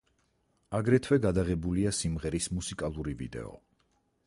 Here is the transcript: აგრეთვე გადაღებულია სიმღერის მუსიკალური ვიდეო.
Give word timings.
აგრეთვე 0.77 1.19
გადაღებულია 1.25 1.93
სიმღერის 1.99 2.49
მუსიკალური 2.57 3.17
ვიდეო. 3.23 3.55